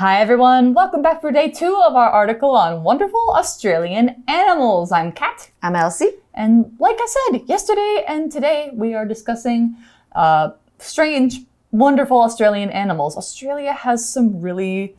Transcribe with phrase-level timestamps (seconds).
[0.00, 4.92] Hi everyone, welcome back for day two of our article on wonderful Australian animals.
[4.92, 5.50] I'm Kat.
[5.62, 6.12] I'm Elsie.
[6.32, 9.76] And like I said, yesterday and today we are discussing
[10.12, 11.40] uh, strange,
[11.70, 13.14] wonderful Australian animals.
[13.14, 14.96] Australia has some really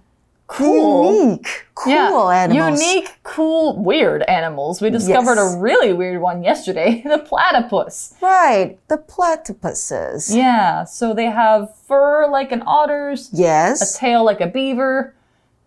[0.57, 2.81] cool, Unique, cool animals.
[2.81, 4.81] unique, cool, weird animals.
[4.81, 5.53] We discovered Yes.
[5.55, 8.13] a really weird one yesterday, the platypus.
[8.21, 10.35] Right, the platypuses.
[10.35, 15.13] Yeah, so they have fur like an otter's, yes, a tail like a beaver,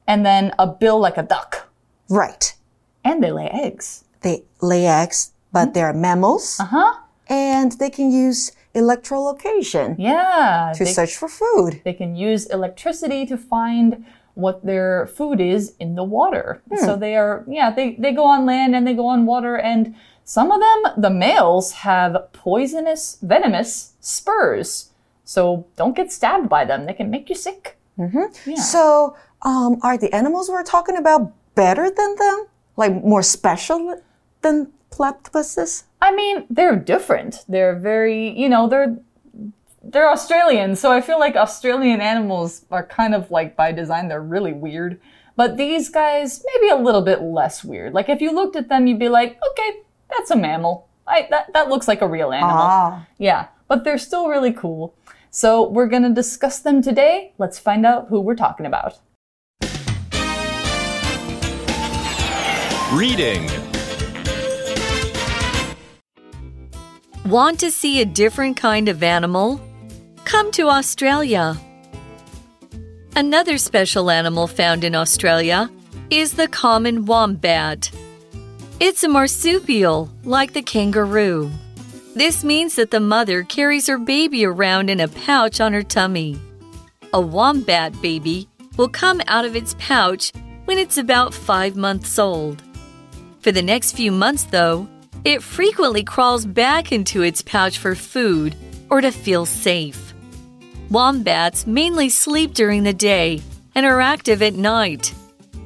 [0.07, 1.69] and then a bill like a duck.
[2.09, 2.55] right.
[3.07, 4.05] And they lay eggs.
[4.23, 6.93] They lay eggs, but they're mammals, Uh huh.
[7.29, 10.73] and they can use electrolocation Yeah.
[10.77, 11.81] to search for food.
[11.85, 16.63] they can use electricity to find what their food is in the water.
[16.77, 19.95] So they are, yeah, they, they go on land and they go on water, and
[20.25, 24.91] some of them, the males, have poisonous, venomous spurs.
[25.25, 26.87] So don't get stabbed by them.
[26.87, 27.79] They can make you sick.
[28.47, 28.57] Yeah.
[28.57, 32.47] So, um, are the animals we're talking about better than them?
[32.77, 34.01] Like more special
[34.43, 35.85] than platypuses?
[36.01, 37.45] I mean, they're different.
[37.49, 38.97] They're very, you know, they're
[39.91, 44.23] they're Australian, so I feel like Australian animals are kind of like by design they're
[44.23, 45.01] really weird.
[45.37, 47.93] But these guys maybe a little bit less weird.
[47.93, 50.89] Like if you looked at them, you'd be like, okay, that's a mammal.
[51.07, 52.57] I, that that looks like a real animal.
[52.57, 54.95] Ah, Yeah, but they're still really cool.
[55.31, 57.33] So we're gonna discuss them today.
[57.39, 58.99] Let's find out who we're talking about.
[62.93, 63.51] Reading.
[67.27, 69.61] Want to see a different kind of animal?
[70.25, 71.57] Come to Australia.
[73.15, 75.71] Another special animal found in Australia
[76.11, 77.91] is the common wombat.
[78.81, 81.51] It's a marsupial, like the kangaroo.
[82.15, 86.39] This means that the mother carries her baby around in a pouch on her tummy.
[87.13, 90.33] A wombat baby will come out of its pouch
[90.65, 92.63] when it's about five months old.
[93.41, 94.89] For the next few months, though,
[95.25, 98.57] it frequently crawls back into its pouch for food
[98.91, 100.04] or to feel safe.
[100.91, 103.41] Wombats mainly sleep during the day
[103.75, 105.15] and are active at night.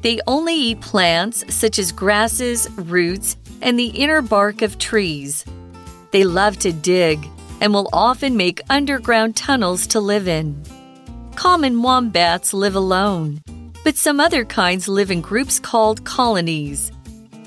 [0.01, 5.45] They only eat plants such as grasses, roots, and the inner bark of trees.
[6.13, 7.29] They love to dig
[7.61, 10.63] and will often make underground tunnels to live in.
[11.35, 13.41] Common wombats live alone,
[13.83, 16.93] but some other kinds live in groups called colonies.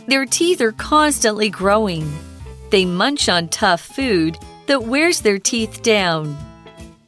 [0.07, 2.11] Their teeth are constantly growing.
[2.69, 4.37] They munch on tough food
[4.67, 6.37] that wears their teeth down.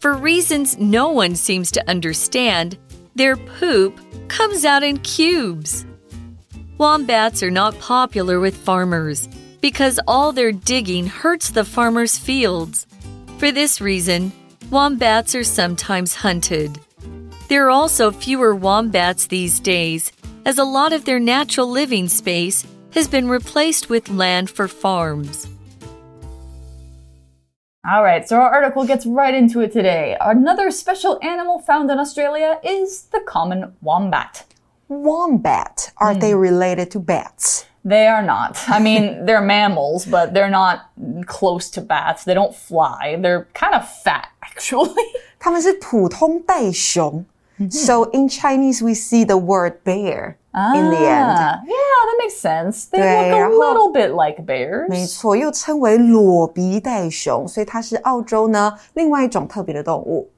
[0.03, 2.78] For reasons no one seems to understand,
[3.16, 3.97] their poop
[4.28, 5.86] comes out in cubes.
[6.78, 9.30] Wombats are not popular with farmers
[9.62, 12.86] because all their digging hurts the farmers' fields.
[13.38, 14.34] For this reason,
[14.69, 16.78] wombats are sometimes hunted.
[17.47, 20.12] There are also fewer wombats these days,
[20.44, 25.47] as a lot of their natural living space has been replaced with land for farms.
[27.89, 30.16] All right, so our article gets right into it today.
[30.21, 34.44] Another special animal found in Australia is the common wombat.
[34.89, 35.93] wombat.
[35.97, 37.66] Are they related to bats?
[37.84, 38.59] They are not.
[38.69, 40.91] I mean, they're mammals, but they're not
[41.27, 42.25] close to bats.
[42.25, 43.16] They don't fly.
[43.21, 44.94] They're kind of fat, actually.
[45.39, 47.25] 它们是普通袋熊。
[47.71, 51.27] So in Chinese, we see the word bear in the end.
[51.27, 52.84] Ah, yeah, that makes sense.
[52.87, 54.89] They 对， look 然 a 后- little bit like bears.
[54.89, 60.31] 没错，又称为裸鼻袋熊，所以它是澳洲呢另外一种特别的动物。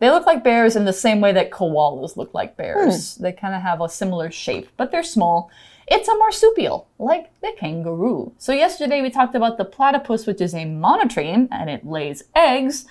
[0.00, 3.16] They look like bears in the same way that koalas look like bears.
[3.20, 5.46] They kind of have a similar shape, but they're small.
[5.86, 8.32] It's a marsupial, like the kangaroo.
[8.38, 12.84] So, yesterday we talked about the platypus, which is a monotreme and it lays eggs.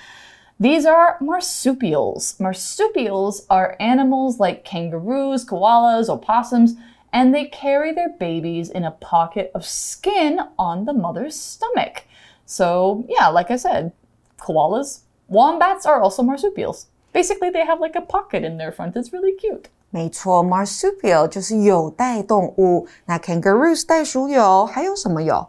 [0.59, 2.35] These are marsupials.
[2.39, 6.75] Marsupials are animals like kangaroos, koalas, opossums,
[7.13, 12.05] and they carry their babies in a pocket of skin on the mother's stomach.
[12.45, 13.91] So, yeah, like I said,
[14.39, 16.87] koalas, wombats are also marsupials.
[17.13, 18.95] Basically, they have like a pocket in their front.
[18.95, 19.69] It's really cute.
[19.89, 22.87] 没错，marsupial 就是有袋动物。
[23.05, 25.47] 那 kangaroos 袋鼠有，还有什么有？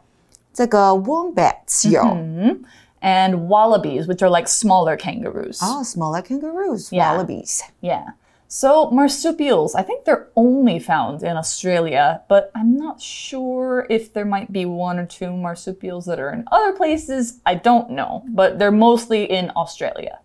[0.53, 2.03] 这个 wombats 有。
[2.03, 2.59] Mm-hmm.
[3.04, 5.60] And wallabies, which are like smaller kangaroos.
[5.62, 7.12] Oh, smaller kangaroos, Yeah.
[7.12, 7.62] wallabies.
[7.82, 8.12] Yeah.
[8.48, 14.26] So, marsupials, I think they're only found in Australia, but I'm not sure if there
[14.26, 17.40] might be one or two marsupials that are in other places.
[17.48, 20.20] I don't know, but they're mostly in Australia.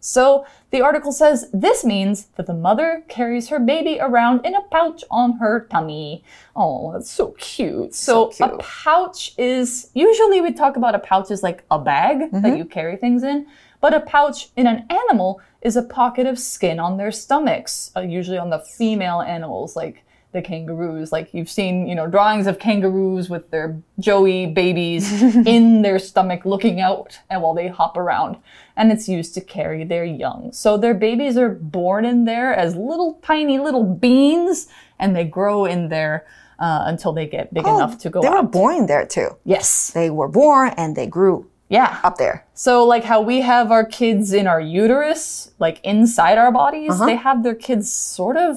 [0.00, 4.62] So, the article says this means that the mother carries her baby around in a
[4.62, 6.22] pouch on her tummy.
[6.54, 7.94] Oh, that's so cute.
[7.94, 12.30] So, So a pouch is usually we talk about a pouch as like a bag
[12.32, 13.46] that you carry things in,
[13.80, 18.00] but a pouch in an animal is a pocket of skin on their stomachs, uh,
[18.00, 20.04] usually on the female animals like
[20.36, 21.10] the kangaroos.
[21.10, 25.04] Like you've seen, you know, drawings of kangaroos with their joey babies
[25.56, 28.36] in their stomach looking out and while they hop around.
[28.76, 30.52] And it's used to carry their young.
[30.52, 34.68] So their babies are born in there as little tiny little beans
[34.98, 36.26] and they grow in there
[36.58, 38.52] uh, until they get big enough to go Oh, They were out.
[38.52, 39.30] born there too.
[39.44, 39.90] yes.
[39.90, 41.98] They were born and they grew Yeah.
[42.04, 42.44] up there.
[42.54, 47.06] So, like how we have our kids in our uterus, like inside our bodies, Uh-huh.
[47.06, 48.52] they have their kids sort of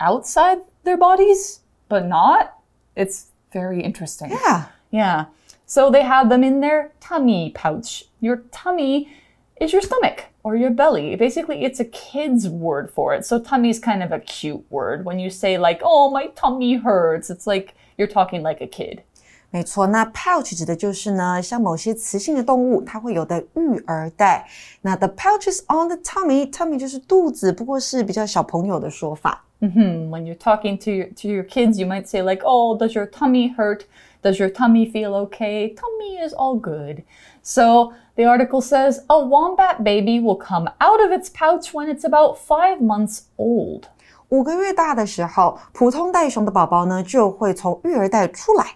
[0.00, 1.59] outside their bodies,
[1.89, 2.53] but not.
[2.95, 4.31] It's very interesting.
[4.31, 4.65] Yeah.
[4.91, 5.25] Yeah.
[5.65, 8.05] So they have them in their tummy pouch.
[8.19, 9.09] Your tummy
[9.59, 11.15] is your stomach or your belly.
[11.15, 13.25] Basically, it's a kid's word for it.
[13.25, 15.05] So tummy is kind of a cute word.
[15.05, 19.03] When you say like, "Oh, my tummy hurts," it's like you're talking like a kid.
[19.51, 24.47] 没错，那 pouch 指的就是呢，像某些雌性的动物，它会有的育儿袋。
[24.81, 29.45] 那 the pouch is on the tummy，tummy 就是肚子，不过是比较小朋友的说法。
[29.61, 32.93] Hmm, when you're talking to your to your kids, you might say like, "Oh, does
[32.93, 33.85] your tummy hurt?
[34.21, 35.73] Does your tummy feel okay?
[35.73, 37.03] Tummy is all good."
[37.41, 42.03] So the article says a wombat baby will come out of its pouch when it's
[42.03, 43.87] about five months old.
[44.29, 48.75] 五个月大的时候，普通袋熊的宝宝呢就会从育儿袋出来。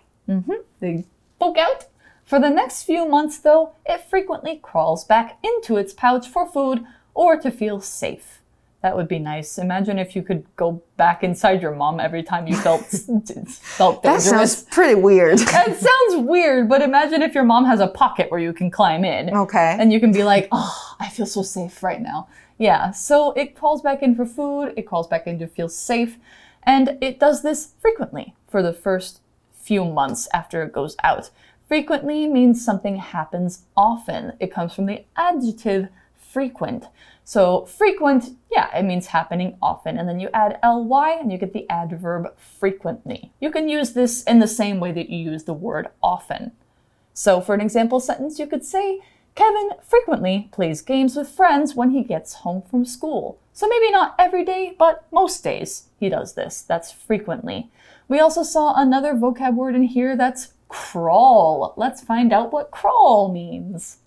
[0.80, 1.04] They
[1.38, 1.88] poke out.
[2.30, 6.84] For the next few months, though, it frequently crawls back into its pouch for food
[7.14, 8.41] or to feel safe.
[8.83, 9.59] That would be nice.
[9.59, 12.81] Imagine if you could go back inside your mom every time you felt
[13.61, 15.41] felt That sounds pretty weird.
[15.41, 19.05] It sounds weird, but imagine if your mom has a pocket where you can climb
[19.05, 19.35] in.
[19.35, 19.77] Okay.
[19.79, 22.29] And you can be like, oh, I feel so safe right now.
[22.59, 26.19] Yeah, so it crawls back in for food, it crawls back in to feel safe,
[26.65, 29.21] and it does this frequently for the first
[29.53, 31.31] few months after it goes out.
[31.69, 34.33] Frequently means something happens often.
[34.41, 36.87] It comes from the adjective frequent.
[37.25, 39.99] So frequent, yeah, it means happening often.
[39.99, 43.33] And then you add ly and you get the adverb frequently.
[43.41, 46.53] You can use this in the same way that you use the word often.
[47.15, 49.01] So for an example sentence, you could say,
[49.35, 53.39] Kevin frequently plays games with friends when he gets home from school.
[53.55, 56.63] So maybe not every day, but most days he does this.
[56.63, 57.71] That's frequently.
[58.09, 61.73] We also saw another vocab word in here that's crawl.
[61.77, 63.99] Let's find out what crawl means.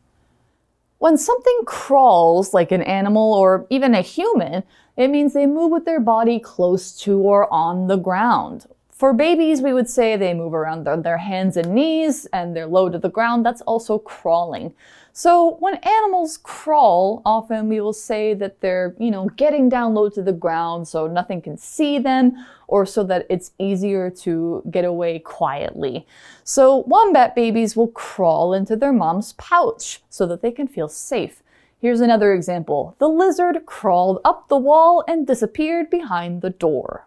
[1.05, 4.63] When something crawls, like an animal or even a human,
[4.97, 8.65] it means they move with their body close to or on the ground.
[8.89, 12.65] For babies, we would say they move around on their hands and knees and they're
[12.65, 13.45] low to the ground.
[13.45, 14.73] That's also crawling.
[15.14, 20.08] So when animals crawl, often we will say that they're, you know, getting down low
[20.08, 22.32] to the ground so nothing can see them
[22.68, 26.06] or so that it's easier to get away quietly.
[26.44, 31.42] So wombat babies will crawl into their mom's pouch so that they can feel safe.
[31.82, 32.94] Here's another example.
[32.98, 37.06] The lizard crawled up the wall and disappeared behind the door.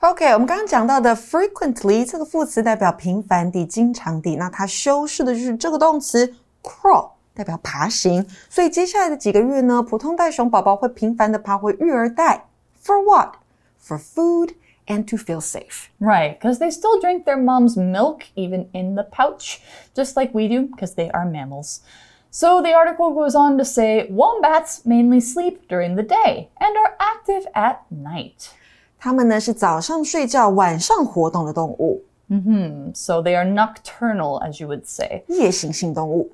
[0.00, 6.34] OK，我们刚刚讲到的 frequently 这个副词代表频繁地、经常地，那它修饰的就是这个动词
[6.64, 8.26] crawl，代表爬行。
[8.48, 12.46] 所以接下来的几个月呢，普通袋熊宝宝会频繁地爬回育儿袋。
[12.82, 13.34] For what?
[13.82, 14.54] For food
[14.86, 15.88] and to feel safe.
[15.98, 19.58] Right, because they still drink their mom's milk even in the pouch,
[19.94, 21.80] just like we do, because they are mammals.
[22.30, 26.96] So the article goes on to say wombats mainly sleep during the day and are
[26.98, 28.50] active at night.
[28.98, 32.02] 它们呢是早上睡觉、晚上活动的动物，
[32.94, 35.24] So they are nocturnal, as you would say.
[35.28, 36.30] 夜行性动物。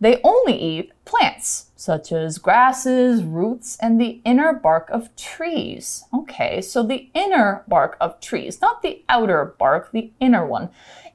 [0.00, 6.04] They only eat plants, such as grasses, roots, and the inner bark of trees.
[6.12, 10.68] Okay, so the inner bark of trees, not the outer bark, the inner one.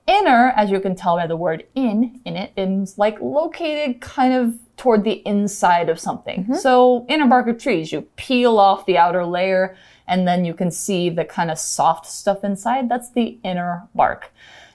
[0.08, 4.34] Inner, as you can tell by the word in in it, is like located kind
[4.34, 6.56] of toward the inside of something.
[6.56, 9.76] So, inner bark of trees, you peel off the outer layer
[10.08, 12.90] and then you can see the kind of soft stuff inside.
[12.90, 14.32] That's the inner bark.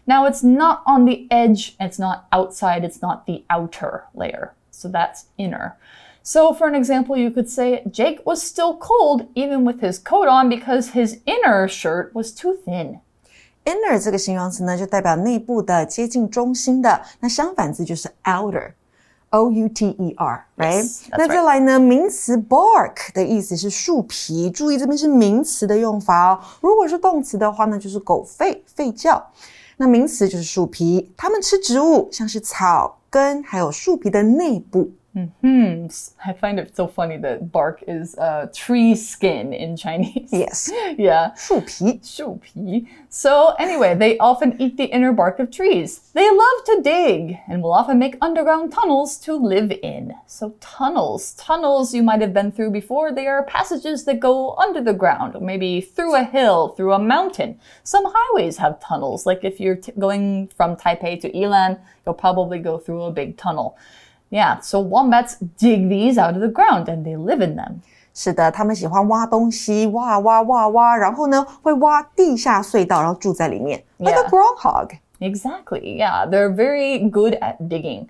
[0.06, 4.52] Now it's not on the edge, it's not outside, it's not the outer layer.
[4.70, 5.76] So that's inner.
[6.22, 10.28] So for an example, you could say Jake was still cold even with his coat
[10.28, 13.00] on because his inner shirt was too thin.
[13.66, 17.02] inner 这个形容词呢，就代表内部的、接近中心的。
[17.20, 18.72] 那相反字就是 outer。
[19.31, 26.39] O U T E R，right？、Yes, 那再来呢，名词 bark 的意思是树皮，注意这边是名词的用法哦。
[26.61, 29.25] 如果是动词的话呢，就是狗吠、吠叫。
[29.77, 34.91] 那名词就是树皮，它们吃植物，像是草根，还有树皮的内部。
[36.26, 40.28] I find it so funny that bark is uh, tree skin in Chinese.
[40.30, 40.70] Yes.
[40.98, 41.32] yeah.
[41.34, 41.98] 树皮。
[42.02, 42.86] 树皮.
[43.08, 46.00] So, anyway, they often eat the inner bark of trees.
[46.12, 50.12] They love to dig and will often make underground tunnels to live in.
[50.26, 51.34] So, tunnels.
[51.34, 53.10] Tunnels you might have been through before.
[53.12, 56.98] They are passages that go under the ground, or maybe through a hill, through a
[56.98, 57.58] mountain.
[57.84, 59.24] Some highways have tunnels.
[59.24, 63.78] Like if you're going from Taipei to Yilan, you'll probably go through a big tunnel.
[64.30, 67.80] Yeah, so wombats dig these out of the ground and they live in them.
[68.12, 74.28] 是的，他们喜欢挖东西，挖挖挖挖，然后呢会挖地下隧道，然后住在里面，like a Yeah.
[74.28, 74.90] groundhog。
[75.20, 78.06] Exactly, yeah, they're very good at digging.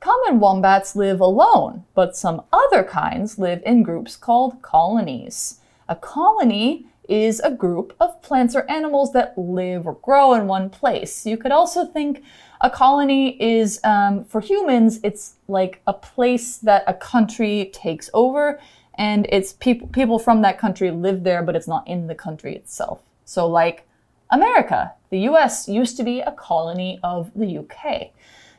[0.00, 5.58] Common wombats live alone, but some other kinds live in groups called colonies.
[5.86, 10.69] A colony is a group of plants or animals that live or grow in one
[10.69, 11.25] place.
[11.25, 12.23] You could also think
[12.61, 18.59] a colony is, um, for humans, it's like a place that a country takes over,
[18.95, 22.55] and it's people people from that country live there, but it's not in the country
[22.55, 23.01] itself.
[23.25, 23.85] So, like
[24.29, 28.11] America, the US used to be a colony of the UK.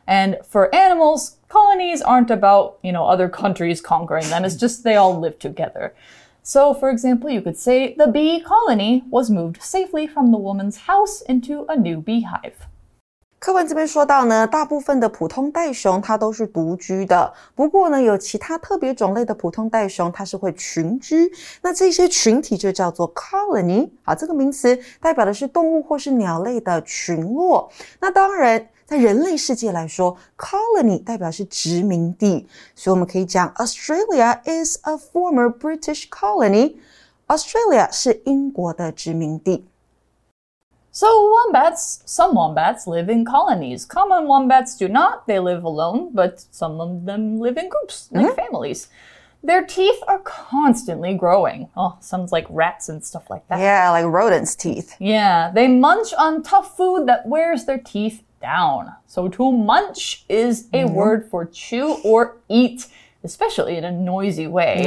[0.06, 4.44] And for animals, colonies aren't about, you know, other countries conquering them.
[4.44, 5.94] It's just they all live together.
[6.48, 10.76] So, for example, you could say the bee colony was moved safely from the woman's
[10.76, 12.68] house into a new beehive.
[13.38, 23.90] 课文这边说到呢，大部分的普通袋熊它都是独居的，不过呢，有其他特别种类的普通袋熊它是会群居，那这些群体就叫做 colony。
[24.02, 27.70] 好，这个名词代表的是动物或是鸟类的群落。
[28.00, 36.76] 那当然，在人类世界来说，colony 代表是殖民地，所以我们可以讲 Australia is a former British colony。
[37.26, 39.66] Australia 是英国的殖民地。
[40.96, 43.84] So, wombats, some wombats live in colonies.
[43.84, 45.26] Common wombats do not.
[45.26, 48.34] They live alone, but some of them live in groups, like mm-hmm.
[48.34, 48.88] families.
[49.42, 51.68] Their teeth are constantly growing.
[51.76, 53.58] Oh, sounds like rats and stuff like that.
[53.58, 54.96] Yeah, like rodents' teeth.
[54.98, 58.94] Yeah, they munch on tough food that wears their teeth down.
[59.06, 60.94] So to munch is a mm-hmm.
[60.94, 62.86] word for chew or eat,
[63.26, 64.82] especially in a noisy way.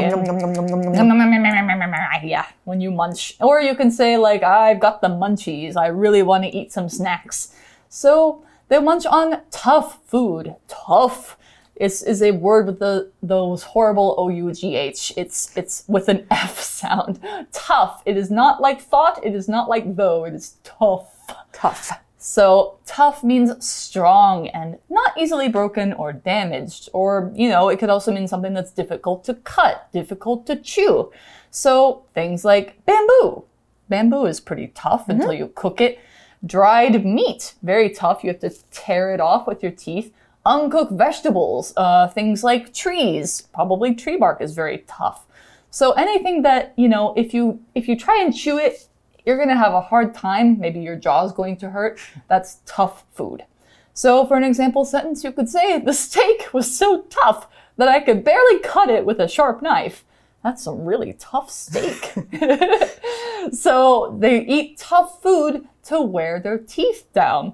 [2.24, 3.36] Yeah, when you munch.
[3.40, 5.76] Or you can say, like, I've got the munchies.
[5.76, 7.54] I really want to eat some snacks.
[7.90, 10.56] So they munch on tough food.
[10.68, 11.38] Tough
[11.76, 15.14] is, is a word with the those horrible O U G H.
[15.16, 17.20] It's it's with an F sound.
[17.52, 18.02] Tough.
[18.06, 19.24] It is not like thought.
[19.24, 20.26] It is not like though.
[20.26, 21.16] It is tough.
[21.54, 21.92] Tough.
[22.22, 26.90] So tough means strong and not easily broken or damaged.
[26.92, 31.14] Or, you know, it could also mean something that's difficult to cut, difficult to chew.
[31.50, 33.46] So things like bamboo.
[33.88, 35.98] Bamboo is pretty tough until you cook it.
[36.46, 38.22] Dried meat, very tough.
[38.22, 40.14] You have to tear it off with your teeth.
[40.46, 43.48] Uncooked vegetables, uh, things like trees.
[43.54, 45.26] Probably tree bark is very tough.
[45.72, 48.89] So anything that, you know, if you if you try and chew it,
[49.30, 50.60] you're going to have a hard time.
[50.60, 52.00] Maybe your jaw's going to hurt.
[52.28, 53.46] That's tough food.
[53.94, 58.00] So, for an example sentence, you could say, The steak was so tough that I
[58.00, 60.04] could barely cut it with a sharp knife.
[60.44, 62.12] That's some really tough steak.
[63.52, 67.54] so, they eat tough food to wear their teeth down.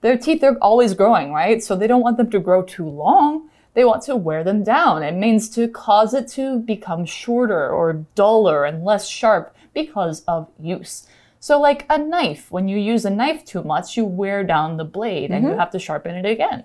[0.00, 1.62] Their teeth are always growing, right?
[1.62, 3.48] So, they don't want them to grow too long.
[3.74, 5.04] They want to wear them down.
[5.04, 10.47] It means to cause it to become shorter or duller and less sharp because of
[10.61, 11.03] use.
[11.39, 14.83] So, like a knife, when you use a knife too much, you wear down the
[14.83, 16.63] blade and you have to sharpen it again.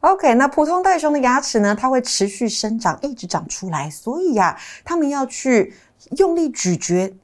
[0.00, 5.72] OK，那普通袋熊的牙齿呢，它会持续生长，一直长出来，所以呀、它们要去
[6.18, 7.14] 用力咀嚼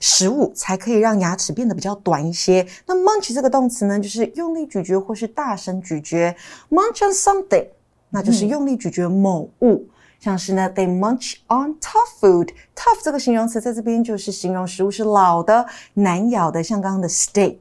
[0.00, 2.66] 食物，才可以让牙齿变得比较短一些。
[2.86, 6.34] 那 munch 这个动词呢，就是用力咀嚼或是大声咀嚼。
[6.70, 7.66] munch on something，
[8.10, 9.86] 那就是用力咀嚼某物。
[10.20, 17.58] 像是呢，they munch on tough food。tough 这个形容词在这边就是形容食物是老的、难咬的，像刚刚的 steak。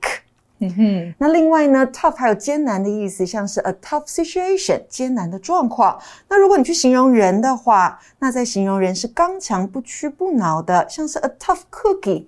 [1.17, 5.99] 那另外呢，tough 还有艰难的意思，像是 a tough situation，艰难的状况。
[6.29, 12.27] 那如果你去形容人的话，那在形容人是刚强不屈不挠的，像是 a tough cookie，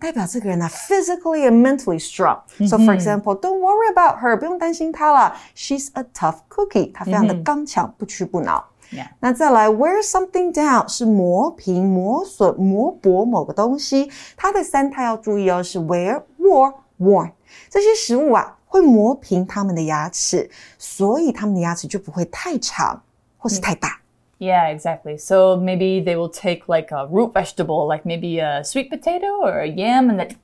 [0.00, 8.64] 代表这个人啊 physically and mentally strong。So for example, don't worry about her，不用担心她了，she's a tough cookie，她非常的刚强不屈不挠。
[8.92, 9.08] Yeah.
[9.18, 17.32] 那再来，wear something down 是磨平、磨损、磨薄某个东西，它的三态要注意哦，是 wear、wore、worn。
[17.68, 20.48] 这些食物啊会磨平它们的牙齿，
[20.78, 23.02] 所以它们的牙齿就不会太长
[23.38, 24.00] 或是太大。
[24.38, 25.18] Yeah, exactly.
[25.18, 29.62] So maybe they will take like a root vegetable, like maybe a sweet potato or
[29.62, 30.36] a yam, and then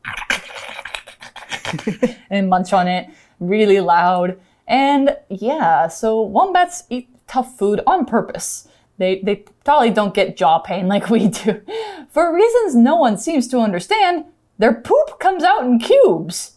[2.31, 3.07] and munch on it
[3.39, 4.37] really loud.
[4.67, 8.68] And yeah, so wombats eat tough food on purpose.
[8.98, 11.62] They, they probably don't get jaw pain like we do.
[12.10, 14.26] For reasons no one seems to understand,
[14.58, 16.54] their poop comes out in cubes.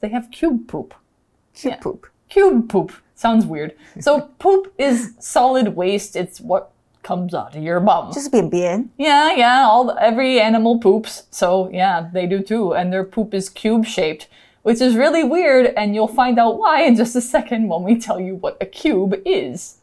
[0.00, 0.94] They have cube poop.
[1.54, 1.80] Cube yeah.
[1.80, 2.06] poop.
[2.28, 2.92] Cube poop.
[3.14, 3.74] Sounds weird.
[4.00, 6.16] So poop is solid waste.
[6.16, 8.12] It's what comes out of your bum.
[8.12, 8.90] Just being bien.
[8.96, 9.62] Yeah, yeah.
[9.64, 11.24] All the, every animal poops.
[11.30, 12.74] So yeah, they do too.
[12.74, 14.26] And their poop is cube shaped,
[14.62, 15.72] which is really weird.
[15.76, 18.66] And you'll find out why in just a second when we tell you what a
[18.66, 19.78] cube is.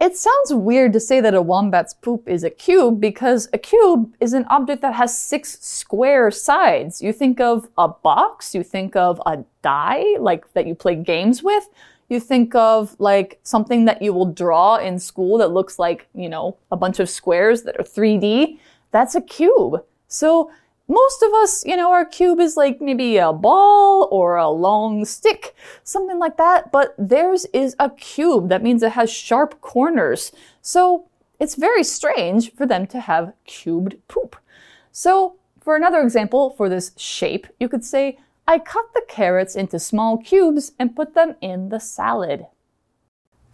[0.00, 4.14] It sounds weird to say that a wombat's poop is a cube because a cube
[4.20, 7.02] is an object that has six square sides.
[7.02, 11.42] You think of a box, you think of a die, like that you play games
[11.42, 11.68] with.
[12.08, 16.28] You think of like something that you will draw in school that looks like, you
[16.28, 18.60] know, a bunch of squares that are 3D.
[18.92, 19.84] That's a cube.
[20.06, 20.52] So
[20.87, 25.05] most of us, you know, our cube is like maybe a ball or a long
[25.05, 26.71] stick, something like that.
[26.71, 28.49] But theirs is a cube.
[28.49, 30.31] That means it has sharp corners.
[30.61, 31.05] So
[31.39, 34.35] it's very strange for them to have cubed poop.
[34.91, 39.79] So for another example for this shape, you could say, I cut the carrots into
[39.79, 42.47] small cubes and put them in the salad.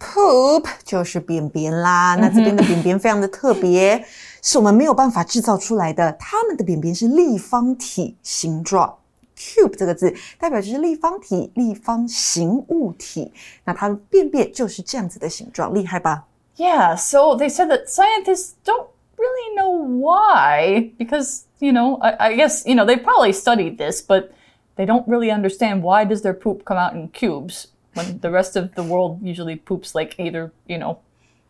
[0.00, 4.04] Poop 就是便便啦，那这边的便便非常的特别，
[4.44, 6.12] 是我们没有办法制造出来的。
[6.14, 8.98] 它们的便便是立方体形状，
[9.36, 13.32] cube 这个字代表就是立方体、立方形物体。
[13.64, 16.24] 那它的便便就是这样子的形状，厉害吧？
[16.56, 22.36] Yeah, so they said that scientists don't really know why, because, you know, I, I
[22.36, 24.30] guess, you know, they probably studied this, but
[24.76, 28.56] they don't really understand why does their poop come out in cubes when the rest
[28.56, 30.98] of the world usually poops like either, you know,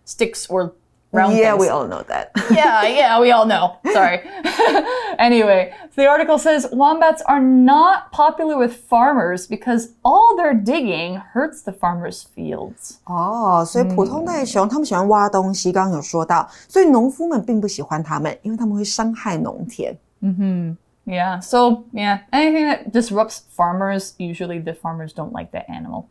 [0.05, 0.75] sticks or
[1.15, 1.61] round Yeah, things.
[1.61, 2.31] we all know that.
[2.51, 3.77] yeah, yeah, we all know.
[3.93, 4.21] Sorry.
[5.19, 11.63] anyway, the article says wombats are not popular with farmers because all their digging hurts
[11.63, 12.99] the farmers' fields.
[13.07, 19.97] 哦，所以普通袋熊它们喜欢挖东西，刚刚有说到，所以农夫们并不喜欢它们，因为它们会伤害农田。
[21.07, 26.05] Yeah, so yeah, anything that disrupts farmers, usually the farmers don't like that animal.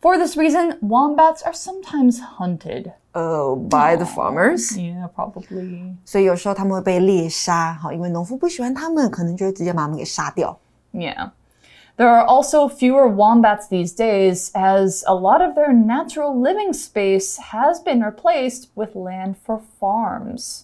[0.00, 2.92] For this reason, wombats are sometimes hunted.
[3.12, 5.94] 呃、b y the farmers， Yeah, probably.
[6.04, 10.58] 所以有时候他们会被猎杀，好，因为农夫不喜欢它们，可能就会直接把它们给杀掉。
[10.92, 11.30] Yeah.
[11.96, 17.38] There are also fewer wombats these days as a lot of their natural living space
[17.38, 20.62] has been replaced with land for farms.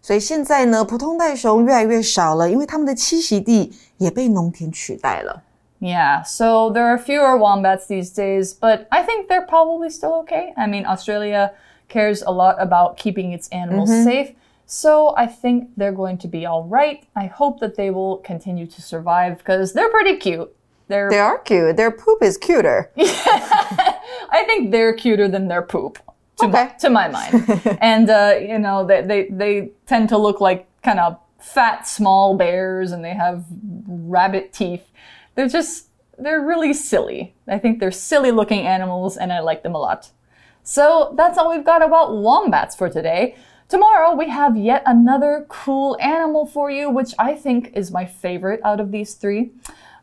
[0.00, 5.42] 所以现在呢，普通袋熊越来越少了，因为它们的栖息地也被农田取代了。
[5.80, 10.54] Yeah, so there are fewer wombats these days, but I think they're probably still okay.
[10.56, 11.50] I mean, Australia
[11.89, 14.33] cares a lot about keeping its animals safe,
[14.71, 17.03] so I think they're going to be all right.
[17.15, 20.55] I hope that they will continue to survive because they're pretty cute.
[20.87, 21.75] They're, They are cute.
[21.75, 22.91] Their poop is cuter.
[22.97, 25.97] I think they're cuter than their poop.
[26.37, 27.77] To, my, to my mind.
[27.81, 32.37] and, uh, you know, they, they, they tend to look like kind of fat, small
[32.37, 33.45] bears and they have
[33.87, 34.87] rabbit teeth.
[35.33, 35.87] They're just,
[36.19, 37.33] they're really silly.
[37.47, 40.11] I think they're silly looking animals and I like them a lot.
[40.69, 43.35] So that's all we've got about wombats for today.
[43.69, 48.61] Tomorrow we have yet another cool animal for you, which I think is my favorite
[48.63, 49.49] out of these three.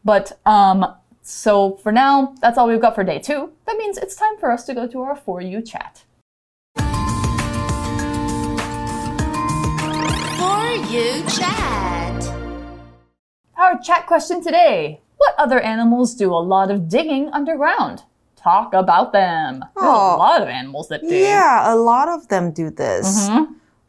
[0.04, 3.52] But um, so for now, that's all we've got for day two.
[3.64, 6.02] That means it's time for us to go to our For You chat.
[6.74, 6.84] For
[10.90, 12.24] you chat.
[13.56, 18.02] Our chat question today What other animals do a lot of digging underground?
[18.46, 19.52] Talk about them.
[19.74, 20.14] There's Oh.
[20.14, 21.08] a lot of animals that do.
[21.14, 23.28] Yeah, a lot of them do this.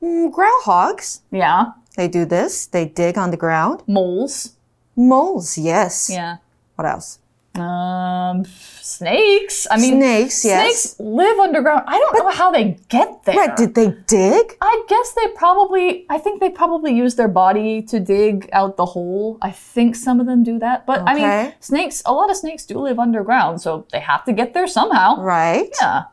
[0.02, 1.74] Mm, groundhogs, Yeah.
[1.96, 2.65] they do this.
[2.65, 3.84] They dig on the ground.
[3.88, 4.54] Moles.
[4.96, 6.10] Moles, yes.
[6.10, 6.38] Yeah.
[6.76, 7.20] What else?
[7.58, 8.46] Um,
[8.82, 9.67] snakes.
[9.70, 10.63] I mean, Snakes, yes.
[10.82, 11.84] snakes live underground.
[11.88, 13.36] I don't know how they get there.
[13.36, 14.58] Right, did they dig?
[14.62, 18.86] I guess they probably, I think they probably use their body to dig out the
[18.86, 19.38] hole.
[19.41, 20.86] I think some of them do that.
[20.86, 24.34] But I mean, snakes, a lot of snakes do live underground, so they have to
[24.34, 25.22] get there somehow.
[25.22, 25.70] Right.
[25.82, 26.04] Yeah.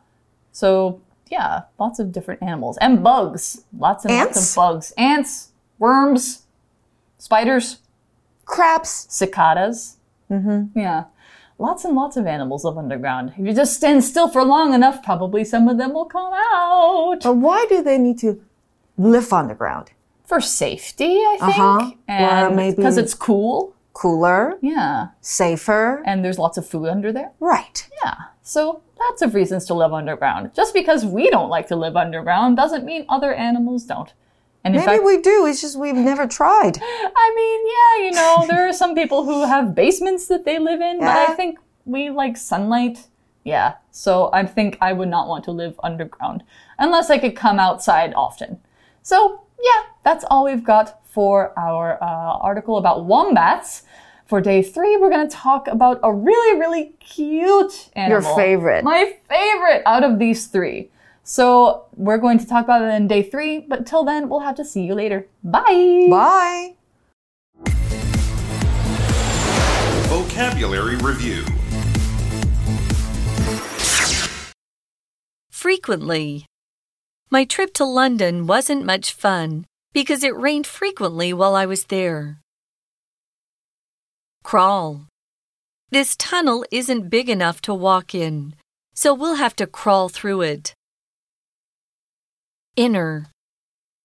[0.52, 2.78] So, yeah, lots of different animals.
[2.80, 3.64] And bugs.
[3.76, 4.50] Lots and lots Ants?
[4.50, 4.92] of bugs.
[4.96, 6.42] Ants, worms,
[7.18, 7.78] spiders,
[8.44, 9.06] Crabs.
[9.08, 9.96] cicadas.
[10.30, 10.78] Mm-hmm.
[10.78, 11.04] Yeah.
[11.58, 13.32] Lots and lots of animals live underground.
[13.38, 17.20] If you just stand still for long enough, probably some of them will come out.
[17.22, 18.40] But why do they need to
[18.98, 19.92] live underground?
[20.24, 21.58] For safety, I think.
[21.58, 21.90] Uh-huh.
[22.08, 23.72] Or And maybe- because it's cool.
[23.92, 25.08] Cooler, Yeah.
[25.20, 26.02] safer.
[26.04, 27.30] And there's lots of food under there.
[27.38, 27.88] Right.
[28.04, 28.14] Yeah.
[28.42, 30.50] So lots of reasons to live underground.
[30.54, 34.12] Just because we don't like to live underground doesn't mean other animals don't.
[34.64, 35.46] And Maybe fact, we do.
[35.46, 36.78] It's just we've never tried.
[36.82, 40.80] I mean, yeah, you know, there are some people who have basements that they live
[40.80, 43.06] in, but I think we like sunlight
[43.44, 46.42] Yeah, so I think I would not want to live underground
[46.78, 48.58] unless I could come outside often.
[49.02, 53.82] So, yeah, that's all we've got for our uh, article about wombats.
[54.26, 58.22] For day three, we're going to talk about a really, really cute animal.
[58.22, 58.82] Your favorite.
[58.82, 60.88] My favorite out of these three.
[61.26, 64.56] So, we're going to talk about it in day three, but till then, we'll have
[64.56, 65.26] to see you later.
[65.42, 66.06] Bye!
[66.10, 66.74] Bye.
[70.08, 71.44] Vocabulary Review
[75.50, 76.44] Frequently.
[77.30, 82.40] My trip to London wasn't much fun because it rained frequently while I was there.
[84.42, 85.06] Crawl.
[85.90, 88.54] This tunnel isn't big enough to walk in,
[88.92, 90.74] so we'll have to crawl through it.
[92.76, 93.26] Inner.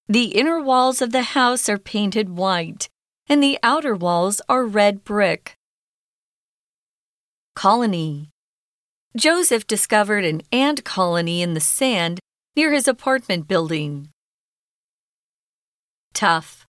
[0.08, 2.88] The inner walls of the house are painted white,
[3.28, 5.56] and the outer walls are red brick.
[7.56, 8.30] Colony.
[9.18, 12.20] Joseph discovered an ant colony in the sand
[12.56, 14.10] near his apartment building.
[16.14, 16.68] Tough.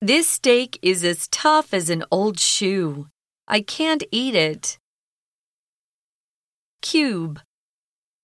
[0.00, 3.06] This steak is as tough as an old shoe.
[3.46, 4.76] I can't eat it.
[6.80, 7.40] Cube.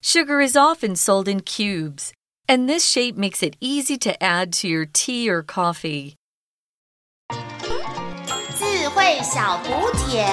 [0.02, 2.12] Sugar is often sold in cubes,
[2.47, 6.15] and this shape makes it easy to add to your tea or coffee.
[8.55, 10.23] 智慧小补帖。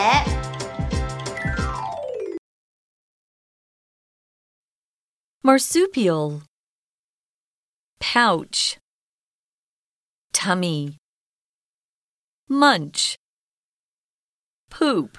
[5.42, 6.42] Marsupial.
[7.98, 8.76] Pouch.
[10.32, 10.96] Tummy.
[12.48, 13.16] Munch.
[14.68, 15.18] Poop.